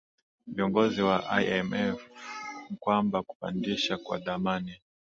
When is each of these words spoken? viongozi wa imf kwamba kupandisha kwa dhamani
viongozi 0.47 1.01
wa 1.01 1.19
imf 1.41 2.01
kwamba 2.79 3.23
kupandisha 3.23 3.97
kwa 3.97 4.17
dhamani 4.17 4.79